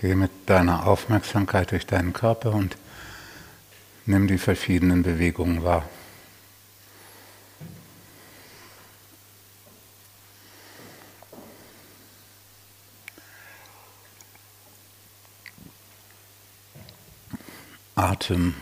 Geh 0.00 0.14
mit 0.14 0.30
deiner 0.46 0.86
Aufmerksamkeit 0.86 1.72
durch 1.72 1.84
deinen 1.84 2.12
Körper 2.12 2.52
und 2.52 2.76
nimm 4.06 4.28
die 4.28 4.38
verschiedenen 4.38 5.02
Bewegungen 5.02 5.64
wahr. 5.64 5.88
Atem, 17.96 18.54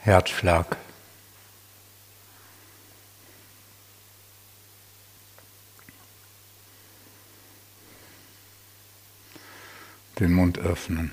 Herzschlag. 0.00 0.76
Den 10.20 10.34
Mund 10.34 10.58
öffnen. 10.58 11.12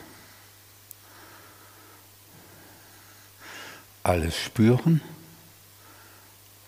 Alles 4.03 4.37
spüren 4.37 5.01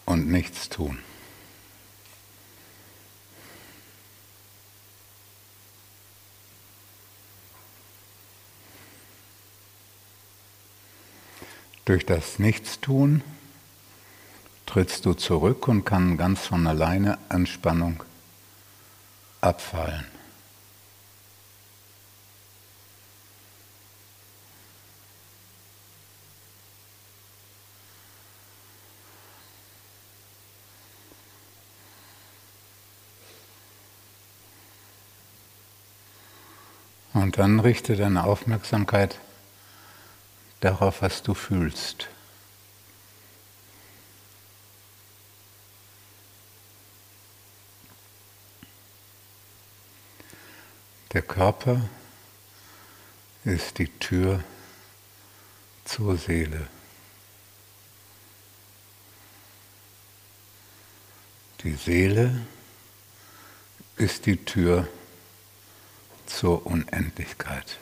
und 0.06 0.28
nichts 0.28 0.70
tun. 0.70 1.00
Durch 11.86 12.06
das 12.06 12.38
Nichtstun 12.38 13.24
trittst 14.68 15.06
du 15.06 15.14
zurück 15.14 15.68
und 15.68 15.86
kann 15.86 16.18
ganz 16.18 16.46
von 16.46 16.68
alleine 16.68 17.18
Anspannung 17.30 18.04
abfallen. 19.42 20.19
Und 37.14 37.38
dann 37.38 37.60
richte 37.60 37.96
deine 37.96 38.24
Aufmerksamkeit 38.24 39.20
darauf, 40.60 41.02
was 41.02 41.24
du 41.24 41.34
fühlst. 41.34 42.08
Der 51.14 51.24
Körper 51.24 51.82
ist 53.44 53.80
die 53.80 53.88
Tür 53.88 54.44
zur 55.84 56.18
Seele. 56.18 56.68
Die 61.64 61.74
Seele 61.74 62.40
ist 63.98 64.28
die 64.28 64.38
Tür 64.46 64.88
zur 66.30 66.66
Unendlichkeit. 66.66 67.78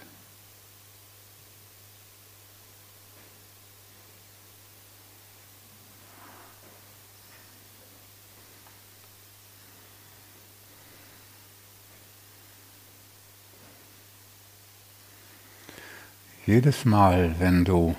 Jedes 16.45 16.85
Mal, 16.85 17.35
wenn 17.39 17.65
du 17.65 17.95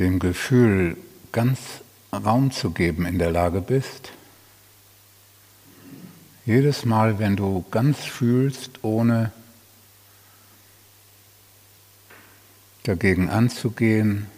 dem 0.00 0.18
Gefühl 0.18 0.96
ganz 1.30 1.58
Raum 2.12 2.50
zu 2.50 2.72
geben 2.72 3.06
in 3.06 3.18
der 3.20 3.30
Lage 3.30 3.60
bist, 3.60 4.12
jedes 6.48 6.86
Mal, 6.86 7.18
wenn 7.18 7.36
du 7.36 7.62
ganz 7.70 7.98
fühlst, 7.98 8.82
ohne 8.82 9.32
dagegen 12.84 13.28
anzugehen, 13.28 14.28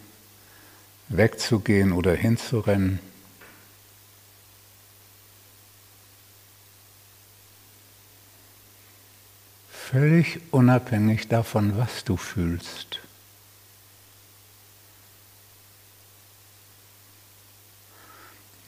wegzugehen 1.09 1.93
oder 1.93 2.17
hinzurennen, 2.17 2.99
völlig 9.71 10.41
unabhängig 10.51 11.29
davon, 11.29 11.79
was 11.79 12.03
du 12.03 12.17
fühlst. 12.17 12.99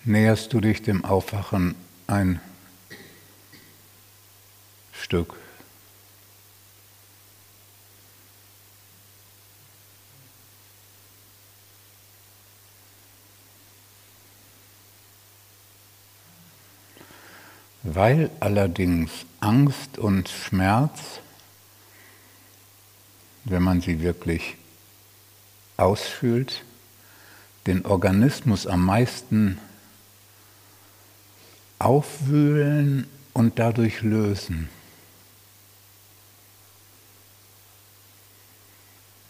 Näherst 0.05 0.53
du 0.53 0.61
dich 0.61 0.83
dem 0.83 1.05
Aufwachen 1.05 1.75
ein 2.07 2.41
Stück. 5.13 5.35
Weil 17.83 18.31
allerdings 18.41 19.11
Angst 19.41 19.99
und 19.99 20.31
Schmerz, 20.31 21.21
wenn 23.45 23.63
man 23.63 23.83
sie 23.83 24.01
wirklich 24.01 24.57
ausfühlt, 25.77 26.65
den 27.67 27.85
Organismus 27.85 28.67
am 28.67 28.87
meisten 28.87 29.59
aufwühlen 31.79 33.07
und 33.35 33.59
dadurch 33.59 34.01
lösen. 34.01 34.71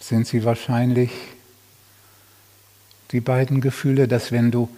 Sind 0.02 0.26
sie 0.26 0.44
wahrscheinlich 0.44 1.10
die 3.12 3.20
beiden 3.20 3.60
Gefühle, 3.60 4.08
dass 4.08 4.32
wenn 4.32 4.50
du 4.50 4.68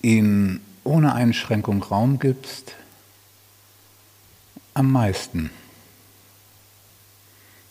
ihnen 0.00 0.64
ohne 0.84 1.14
Einschränkung 1.14 1.82
Raum 1.82 2.18
gibst, 2.18 2.74
am 4.74 4.90
meisten 4.90 5.50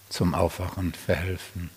zum 0.10 0.36
Aufwachen 0.36 0.94
verhelfen. 0.94 1.70